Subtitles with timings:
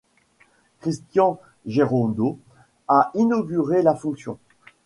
[0.79, 2.39] Christian Gerondeau
[2.87, 4.39] a inauguré la fonction.